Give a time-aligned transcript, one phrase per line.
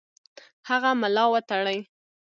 [0.69, 1.77] هغه ملا وتړي.